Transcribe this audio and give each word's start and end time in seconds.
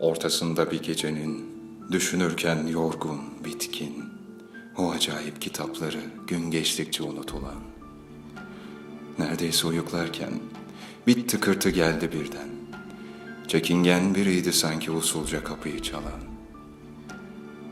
Ortasında 0.00 0.70
bir 0.70 0.82
gecenin, 0.82 1.46
düşünürken 1.92 2.66
yorgun, 2.66 3.20
bitkin, 3.44 4.04
o 4.76 4.90
acayip 4.90 5.40
kitapları 5.42 6.00
gün 6.26 6.50
geçtikçe 6.50 7.02
unutulan. 7.02 7.60
Neredeyse 9.18 9.66
uyuklarken 9.66 10.32
bir 11.06 11.28
tıkırtı 11.28 11.70
geldi 11.70 12.12
birden. 12.12 12.48
Çekingen 13.48 14.14
biriydi 14.14 14.52
sanki 14.52 14.90
usulca 14.90 15.44
kapıyı 15.44 15.82
çalan. 15.82 16.20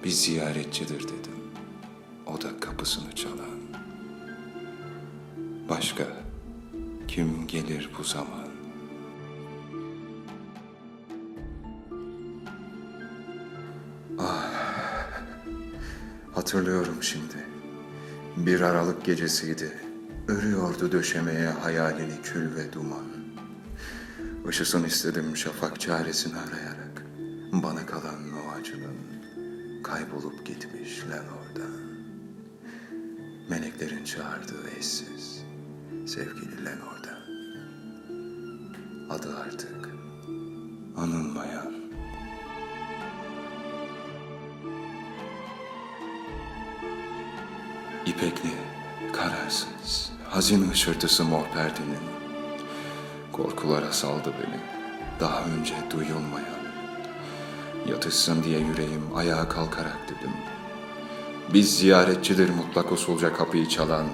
Bir 0.04 0.10
ziyaretçidir 0.10 1.02
dedim. 1.02 1.42
O 2.26 2.40
da 2.40 2.60
kapısını 2.60 3.14
çalan. 3.14 3.60
Başka 5.68 6.04
kim 7.08 7.46
gelir 7.46 7.90
bu 7.98 8.04
zaman? 8.04 8.41
Hatırlıyorum 16.42 17.02
şimdi. 17.02 17.46
Bir 18.36 18.60
Aralık 18.60 19.04
gecesiydi. 19.04 19.72
Örüyordu 20.28 20.92
döşemeye 20.92 21.48
hayalini 21.48 22.22
kül 22.22 22.56
ve 22.56 22.72
duman. 22.72 23.06
Işısın 24.50 24.84
istedim 24.84 25.36
şafak 25.36 25.80
çaresini 25.80 26.34
arayarak. 26.36 27.02
Bana 27.52 27.86
kalan 27.86 28.22
o 28.32 28.50
acının 28.60 28.96
kaybolup 29.82 30.46
gitmiş 30.46 31.04
Lenor'da. 31.10 31.68
Meleklerin 33.50 34.04
çağırdığı 34.04 34.70
eşsiz 34.78 35.42
sevgili 36.06 36.64
Lenor'da. 36.64 37.18
Adı 39.14 39.36
artık 39.36 39.90
anılmayan. 40.96 41.71
İpekli, 48.22 48.50
kararsız, 49.12 50.10
hazin 50.28 50.70
hışırtısı 50.70 51.24
mor 51.24 51.44
perdenin. 51.54 52.02
Korkulara 53.32 53.92
saldı 53.92 54.32
beni, 54.38 54.60
daha 55.20 55.44
önce 55.44 55.74
duyulmayan. 55.90 56.62
Yatışsın 57.88 58.42
diye 58.42 58.58
yüreğim 58.58 59.16
ayağa 59.16 59.48
kalkarak 59.48 59.98
dedim. 60.04 60.32
Biz 61.54 61.78
ziyaretçidir 61.78 62.50
mutlak 62.50 62.92
usulca 62.92 63.32
kapıyı 63.32 63.68
çalan. 63.68 64.06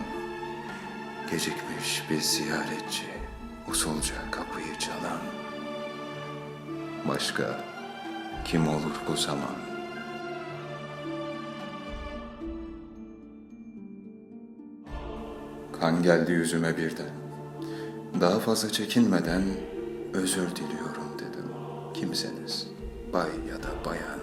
Gecikmiş 1.30 2.02
bir 2.10 2.20
ziyaretçi, 2.20 3.06
usulca 3.70 4.30
kapıyı 4.30 4.78
çalan. 4.78 5.20
Başka 7.08 7.64
kim 8.44 8.68
olur 8.68 8.94
bu 9.08 9.16
zaman? 9.16 9.77
Kan 15.80 16.02
geldi 16.02 16.32
yüzüme 16.32 16.76
birden. 16.76 17.10
Daha 18.20 18.38
fazla 18.38 18.72
çekinmeden 18.72 19.42
özür 20.14 20.56
diliyorum 20.56 21.18
dedim. 21.18 21.44
Kimseniz, 21.94 22.66
bay 23.12 23.28
ya 23.48 23.62
da 23.62 23.84
bayan. 23.84 24.18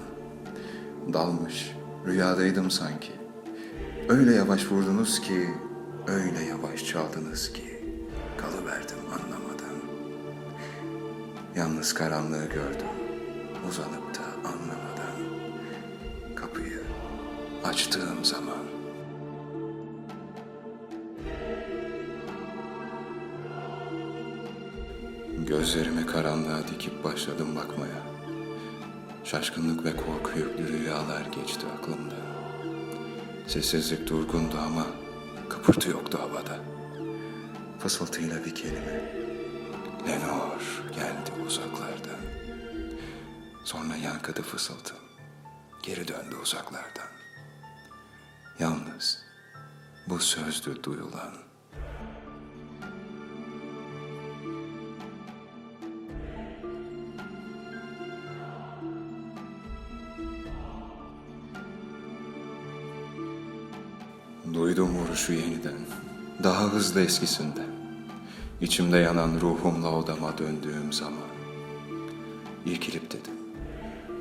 Dalmış, 1.14 1.72
rüyadaydım 2.06 2.72
sanki. 2.72 3.12
Öyle 4.10 4.36
yavaş 4.36 4.72
vurdunuz 4.72 5.22
ki, 5.22 5.50
öyle 6.08 6.44
yavaş 6.44 6.86
çaldınız 6.86 7.54
ki. 7.54 7.84
Kalıverdim 8.38 8.98
anlamadan. 9.06 9.76
Yalnız 11.56 11.94
karanlığı 11.94 12.46
gördüm, 12.46 12.88
uzanıp 13.70 14.16
da 14.16 14.50
anlamadan. 14.50 15.16
Kapıyı 16.36 16.82
açtığım 17.64 18.26
zaman 18.26 18.65
Gözlerimi 25.48 26.06
karanlığa 26.06 26.68
dikip 26.68 27.04
başladım 27.04 27.56
bakmaya. 27.56 28.04
Şaşkınlık 29.24 29.86
ve 29.86 29.96
korku 29.98 30.40
yüklü 30.40 30.68
rüyalar 30.68 31.26
geçti 31.26 31.66
aklımda. 31.78 32.16
Sessizlik 33.48 34.10
durgundu 34.10 34.58
ama 34.58 34.88
kıpırtı 35.50 35.90
yoktu 35.90 36.20
havada. 36.22 36.60
Fısıltıyla 37.80 38.46
bir 38.46 38.56
kelime. 38.56 39.12
Lenor 40.08 40.84
geldi 40.96 41.46
uzaklardan. 41.48 42.22
Sonra 43.66 43.96
yankıdı 43.96 44.42
fısıltım. 44.42 44.98
Geri 45.84 46.08
döndü 46.08 46.36
uzaklardan. 46.44 47.10
Yalnız 48.60 49.20
bu 50.08 50.20
sözdü 50.20 50.84
duyulan. 50.84 51.34
Duydum 64.56 64.90
vuruşu 64.90 65.34
yeniden. 65.34 65.80
Daha 66.44 66.74
hızlı 66.74 67.02
eskisinden. 67.02 67.68
İçimde 68.62 68.98
yanan 68.98 69.40
ruhumla 69.42 69.92
odama 69.92 70.38
döndüğüm 70.38 70.94
zaman. 70.94 71.30
İrkilip 72.66 73.12
dedim. 73.12 73.34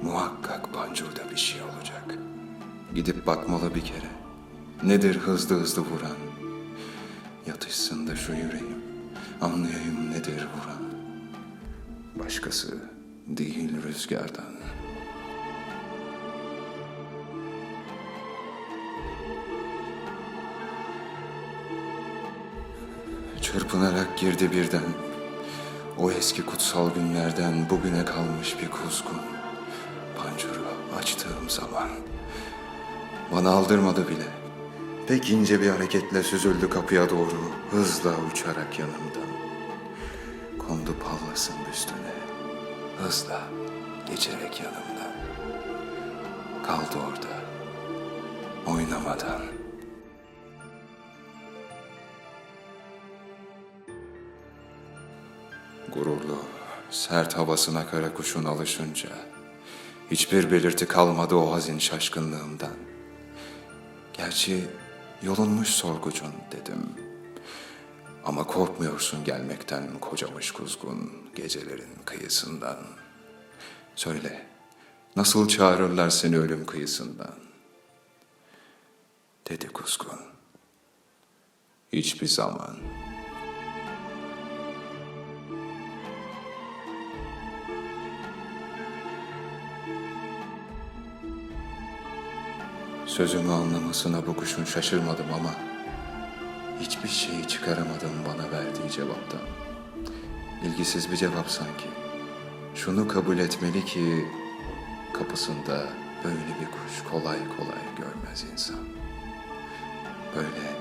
Muhakkak 0.03 0.75
pancurda 0.75 1.31
bir 1.31 1.37
şey 1.37 1.63
olacak. 1.63 2.19
Gidip 2.95 3.27
bakmalı 3.27 3.75
bir 3.75 3.81
kere. 3.81 4.11
Nedir 4.83 5.17
hızlı 5.17 5.61
hızlı 5.61 5.83
vuran? 5.83 6.17
Yatışsın 7.47 8.07
da 8.07 8.17
şu 8.17 8.33
yüreğim. 8.33 8.85
Anlayayım 9.41 10.11
nedir 10.11 10.47
vuran. 10.57 10.85
Başkası 12.15 12.79
değil 13.27 13.83
rüzgardan. 13.83 14.55
Çırpınarak 23.55 24.19
girdi 24.19 24.53
birden. 24.53 24.83
O 25.99 26.11
eski 26.11 26.47
kutsal 26.47 26.91
günlerden 26.95 27.71
bugüne 27.71 28.05
kalmış 28.05 28.57
bir 28.63 28.71
kuzgun. 28.71 29.21
Pancuru 30.19 30.67
açtığım 30.99 31.51
zaman. 31.51 31.89
Bana 33.33 33.51
aldırmadı 33.51 34.09
bile. 34.09 34.27
Pek 35.09 35.31
ince 35.31 35.61
bir 35.63 35.71
hareketle 35.71 36.23
süzüldü 36.23 36.71
kapıya 36.71 37.11
doğru. 37.11 37.51
Hızla 37.71 38.11
uçarak 38.33 38.79
yanımdan. 38.79 39.31
Kondu 40.59 40.95
pallasın 40.99 41.57
üstüne. 41.73 42.15
Hızla 42.99 43.41
geçerek 44.11 44.61
yanımdan. 44.61 45.13
Kaldı 46.67 46.99
orada. 47.09 47.35
Oynamadan. 48.67 49.64
Gururlu, 55.95 56.39
sert 56.91 57.37
havasına 57.37 57.87
kara 57.87 58.15
kuşun 58.15 58.45
alışınca 58.45 59.09
hiçbir 60.11 60.51
belirti 60.51 60.89
kalmadı 60.89 61.35
o 61.35 61.53
hazin 61.53 61.79
şaşkınlığımdan. 61.79 62.75
Gerçi 64.13 64.65
yolunmuş 65.23 65.69
sorgucun 65.69 66.33
dedim. 66.53 66.89
Ama 68.25 68.45
korkmuyorsun 68.45 69.25
gelmekten 69.25 69.99
kocamış 70.01 70.51
kuzgun 70.51 71.13
gecelerin 71.35 71.95
kıyısından. 72.05 72.79
Söyle, 73.97 74.47
nasıl 75.17 75.49
çağırırlar 75.49 76.11
seni 76.11 76.39
ölüm 76.39 76.67
kıyısından? 76.67 77.35
Dedi 79.49 79.69
kuzgun. 79.69 80.21
Hiçbir 81.93 82.27
zaman. 82.27 82.77
Sözümü 93.15 93.53
anlamasına 93.53 94.27
bu 94.27 94.37
kuşun 94.37 94.65
şaşırmadım 94.65 95.27
ama 95.35 95.51
hiçbir 96.81 97.09
şeyi 97.09 97.49
çıkaramadım 97.49 98.13
bana 98.29 98.51
verdiği 98.51 98.91
cevaptan. 98.91 99.41
İlgisiz 100.65 101.11
bir 101.11 101.17
cevap 101.17 101.51
sanki. 101.51 101.85
Şunu 102.75 103.09
kabul 103.09 103.39
etmeli 103.39 103.85
ki 103.85 104.27
kapısında 105.13 105.87
böyle 106.25 106.61
bir 106.61 106.67
kuş 106.67 107.11
kolay 107.11 107.39
kolay 107.57 107.85
görmez 107.99 108.45
insan. 108.53 108.81
Böyle 110.37 110.77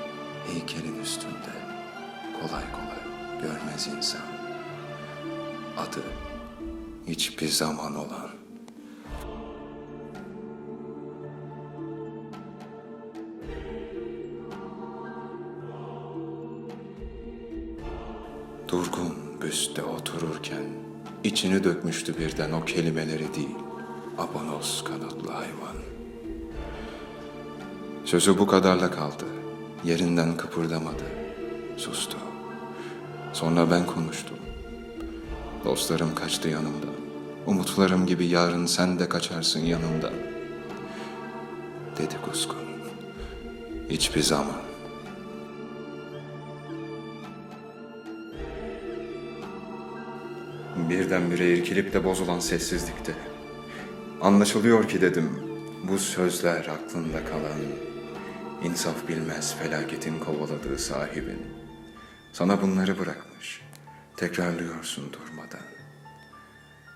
heykelin 0.47 1.01
üstünde 1.01 1.53
kolay 2.33 2.63
kolay 2.71 3.03
görmez 3.41 3.88
insan. 3.97 4.21
Adı 5.77 6.03
hiçbir 7.07 7.47
zaman 7.47 7.95
olan 7.95 8.29
Durgun 18.73 19.15
büste 19.41 19.83
otururken 19.83 20.63
içini 21.23 21.63
dökmüştü 21.63 22.17
birden 22.17 22.51
o 22.51 22.65
kelimeleri 22.65 23.35
değil. 23.35 23.55
Abonos 24.17 24.83
kanatlı 24.83 25.31
hayvan. 25.31 25.75
Sözü 28.05 28.37
bu 28.37 28.47
kadarla 28.47 28.91
kaldı. 28.91 29.25
Yerinden 29.83 30.37
kıpırdamadı. 30.37 31.03
Sustu. 31.77 32.17
Sonra 33.33 33.71
ben 33.71 33.85
konuştum. 33.85 34.37
Dostlarım 35.65 36.15
kaçtı 36.15 36.49
yanımdan. 36.49 36.95
Umutlarım 37.47 38.05
gibi 38.05 38.25
yarın 38.25 38.65
sen 38.65 38.99
de 38.99 39.09
kaçarsın 39.09 39.59
yanımdan. 39.59 40.13
Dedi 41.97 42.15
Kuzgun. 42.25 42.57
Hiçbir 43.89 44.21
zaman. 44.21 44.72
Birdenbire 50.93 51.57
irkilip 51.57 51.93
de 51.93 52.03
bozulan 52.03 52.39
sessizlikte. 52.39 53.13
Anlaşılıyor 54.21 54.87
ki 54.89 55.01
dedim, 55.01 55.29
bu 55.87 55.97
sözler 55.97 56.67
aklında 56.67 57.25
kalan, 57.25 57.59
insaf 58.63 59.07
bilmez 59.07 59.55
felaketin 59.55 60.19
kovaladığı 60.19 60.77
sahibin. 60.79 61.41
Sana 62.33 62.61
bunları 62.61 62.99
bırakmış, 62.99 63.61
tekrarlıyorsun 64.17 65.13
durmadan. 65.13 65.65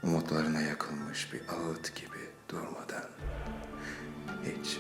Umutlarına 0.04 0.62
yakılmış 0.62 1.34
bir 1.34 1.40
ağıt 1.40 1.96
gibi 1.96 2.24
durmadan. 2.50 3.10
Hiç, 4.44 4.78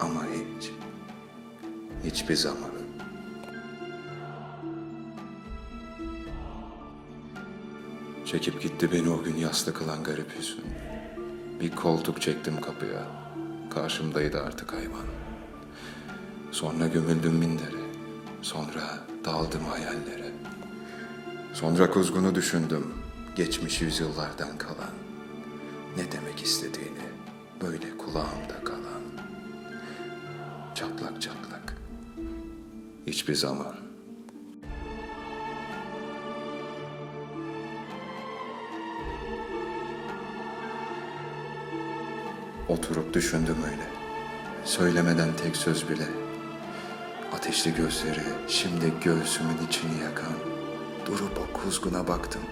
ama 0.00 0.24
hiç, 0.24 0.70
hiçbir 2.04 2.36
zaman. 2.36 2.81
Çekip 8.32 8.62
gitti 8.62 8.92
beni 8.92 9.10
o 9.10 9.22
gün 9.22 9.36
yaslı 9.36 9.74
kılan 9.74 10.04
garip 10.04 10.38
hüzün. 10.38 10.64
Bir 11.60 11.70
koltuk 11.70 12.22
çektim 12.22 12.60
kapıya. 12.60 13.06
Karşımdaydı 13.70 14.42
artık 14.42 14.72
hayvan. 14.72 15.06
Sonra 16.52 16.86
gömüldüm 16.86 17.34
mindere. 17.34 17.82
Sonra 18.42 18.98
daldım 19.24 19.64
hayallere. 19.64 20.32
Sonra 21.52 21.90
kuzgunu 21.90 22.34
düşündüm. 22.34 22.94
Geçmiş 23.36 23.80
yüzyıllardan 23.80 24.58
kalan. 24.58 24.94
Ne 25.96 26.12
demek 26.12 26.42
istediğini 26.42 27.08
böyle 27.62 27.98
kulağımda 27.98 28.64
kalan. 28.64 29.02
Çatlak 30.74 31.22
çatlak. 31.22 31.76
Hiçbir 33.06 33.34
zaman 33.34 33.91
Oturup 42.72 43.14
düşündüm 43.14 43.56
öyle. 43.64 43.86
Söylemeden 44.64 45.28
tek 45.36 45.56
söz 45.56 45.88
bile. 45.88 46.06
Ateşli 47.32 47.74
gözleri 47.74 48.22
şimdi 48.48 48.92
göğsümün 49.04 49.66
içini 49.68 50.02
yakan. 50.02 50.32
Durup 51.06 51.38
o 51.38 51.58
kuzguna 51.58 52.08
baktım. 52.08 52.42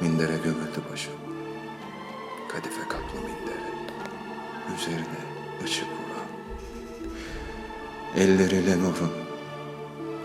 Mindere 0.00 0.36
gömüldü 0.36 0.80
başım. 0.92 1.12
Kadife 2.48 2.88
kaplı 2.88 3.20
mindere. 3.20 3.68
Üzerine 4.76 5.20
ışık 5.64 5.86
vuran. 5.86 6.28
Elleriyle 8.16 8.78
nurun. 8.78 9.12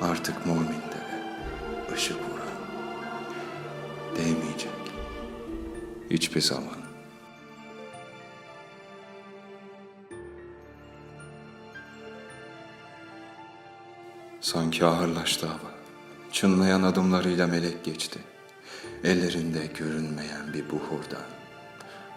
Artık 0.01 0.46
mor 0.46 0.56
mindere. 0.56 1.24
ışık 1.94 2.18
vuran. 2.18 2.54
Değmeyecek. 4.18 4.72
Hiçbir 6.10 6.42
zaman. 6.42 6.82
Sanki 14.44 14.86
ağırlaştı 14.86 15.48
hava. 15.48 15.72
Çınlayan 16.31 16.84
adımlarıyla 16.84 17.48
melek 17.48 17.84
geçti. 17.84 18.19
Ellerinde 19.04 19.66
görünmeyen 19.66 20.54
bir 20.54 20.69
buhurdan. 20.69 21.25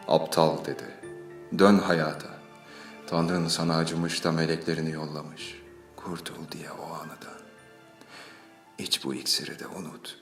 Aptal 0.09 0.65
dedi. 0.65 1.01
Dön 1.59 1.79
hayata. 1.79 2.29
Tanrın 3.07 3.49
sana 3.49 3.77
acımış 3.77 4.25
da 4.25 4.33
meleklerini 4.33 4.91
yollamış. 4.91 5.63
Kurtul 5.97 6.51
diye 6.53 6.71
o 6.71 6.95
anıdan. 6.95 7.41
İç 8.79 9.05
bu 9.05 9.15
iksiri 9.15 9.59
de 9.59 9.67
unut. 9.67 10.19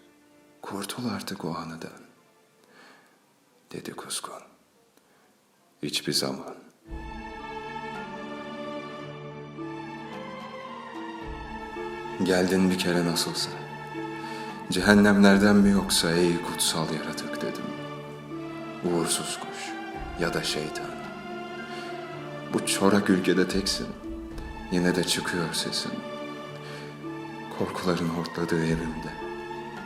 Kurtul 0.63 1.09
artık 1.09 1.45
o 1.45 1.55
anıdan. 1.55 2.01
Dedi 3.73 3.93
kuzgun. 3.93 4.43
Hiçbir 5.83 6.13
zaman. 6.13 6.64
Geldin 12.23 12.71
bir 12.71 12.79
kere 12.79 13.05
nasılsa. 13.05 13.51
Cehennemlerden 14.71 15.57
mi 15.57 15.71
yoksa 15.71 16.11
ey 16.13 16.43
kutsal 16.43 16.87
yaratık 16.95 17.43
dedim. 17.43 17.65
Uğursuz 18.85 19.39
kuş 19.39 19.73
ya 20.21 20.35
da 20.35 20.43
şeytan. 20.43 20.91
Bu 22.53 22.67
çorak 22.67 23.11
ülkede 23.11 23.49
teksin. 23.49 23.87
Yine 24.73 24.97
de 24.97 25.05
çıkıyor 25.05 25.53
sesin. 25.53 25.93
Korkuların 27.59 28.09
hortladığı 28.09 28.65
evimde. 28.65 29.13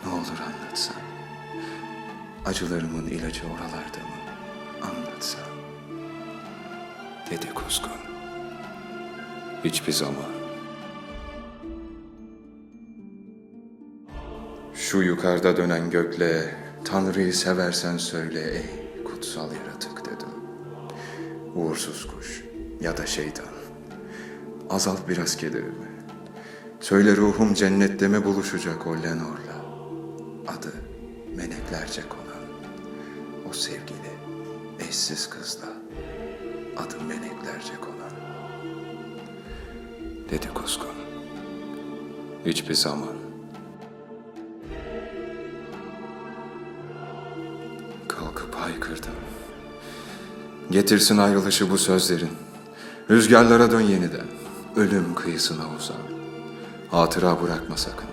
Ne 0.06 0.12
olur 0.12 0.38
anlatsan. 0.46 0.96
Acılarımın 2.46 3.06
ilacı 3.06 3.42
oralarda 3.44 3.98
mı? 3.98 4.18
Anlatsan. 4.82 5.48
Dedi 7.30 7.54
kuzgun. 7.54 7.90
Hiçbir 9.64 9.92
zaman. 9.92 10.37
Şu 14.88 15.02
yukarıda 15.02 15.56
dönen 15.56 15.90
gökle 15.90 16.54
Tanrı'yı 16.84 17.34
seversen 17.34 17.96
söyle 17.96 18.40
ey 18.40 18.64
kutsal 19.04 19.52
yaratık 19.52 20.04
dedim. 20.04 20.28
Uğursuz 21.54 22.06
kuş 22.06 22.44
ya 22.80 22.96
da 22.96 23.06
şeytan. 23.06 23.46
Azalt 24.70 25.08
biraz 25.08 25.36
kederimi. 25.36 25.88
Söyle 26.80 27.16
ruhum 27.16 27.54
cennette 27.54 28.08
mi 28.08 28.24
buluşacak 28.24 28.86
o 28.86 28.96
Lenor'la? 28.96 29.64
Adı 30.46 30.72
meleklerce 31.36 32.02
konan. 32.08 32.44
O 33.50 33.52
sevgili 33.52 34.10
eşsiz 34.88 35.30
kızla. 35.30 35.68
Adı 36.76 37.04
meleklerce 37.04 37.74
konan. 37.80 38.12
Dedi 40.30 40.48
kuzgun. 40.54 40.94
Hiçbir 42.46 42.74
zaman 42.74 43.27
haykırdım. 48.68 49.12
Getirsin 50.70 51.18
ayrılışı 51.18 51.70
bu 51.70 51.78
sözlerin. 51.78 52.30
Rüzgarlara 53.10 53.70
dön 53.70 53.80
yeniden. 53.80 54.26
Ölüm 54.76 55.14
kıyısına 55.14 55.64
uzan. 55.78 55.96
Hatıra 56.90 57.42
bırakma 57.42 57.76
sakın. 57.76 58.08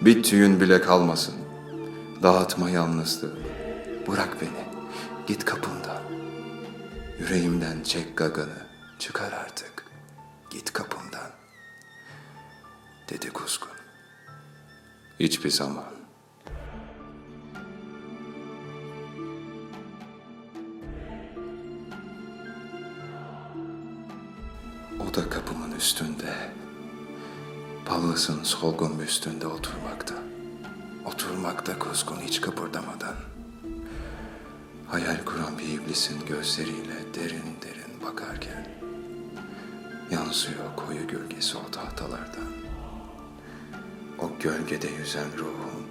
Bir 0.00 0.22
tüyün 0.22 0.60
bile 0.60 0.80
kalmasın. 0.80 1.34
Dağıtma 2.22 2.70
yalnızlığı. 2.70 3.32
Bırak 4.08 4.36
beni. 4.40 4.66
Git 5.26 5.44
kapımdan. 5.44 6.02
Yüreğimden 7.20 7.82
çek 7.82 8.16
gaganı. 8.16 8.66
Çıkar 8.98 9.32
artık. 9.32 9.84
Git 10.50 10.72
kapımdan. 10.72 11.30
Dedi 13.10 13.30
kuzgun. 13.30 13.68
Hiçbir 15.20 15.50
zaman. 15.50 15.95
Üstünde. 25.76 26.34
Pallısın 27.84 28.42
solgun 28.42 28.98
üstünde 28.98 29.46
oturmakta. 29.46 30.14
Oturmakta 31.04 31.78
kuzgun 31.78 32.20
hiç 32.20 32.40
kıpırdamadan. 32.40 33.14
Hayal 34.86 35.24
kuran 35.24 35.58
bir 35.58 35.68
iblisin 35.68 36.26
gözleriyle 36.26 37.14
derin 37.14 37.56
derin 37.62 38.02
bakarken 38.06 38.68
yansıyor 40.10 40.76
koyu 40.76 41.06
gölgesi 41.06 41.58
o 41.58 41.70
tahtalardan. 41.70 42.52
O 44.18 44.30
gölgede 44.40 44.88
yüzen 44.88 45.38
ruhum 45.38 45.86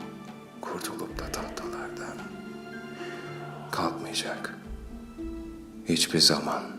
kurtulup 0.61 1.19
da 1.19 1.31
tahtalardan 1.31 2.17
kalkmayacak. 3.71 4.55
Hiçbir 5.89 6.19
zaman. 6.19 6.74